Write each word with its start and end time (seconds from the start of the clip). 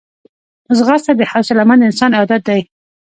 ځغاسته 0.77 1.11
د 1.15 1.21
حوصلهمند 1.31 1.85
انسان 1.89 2.11
عادت 2.19 2.41
دی 2.49 2.61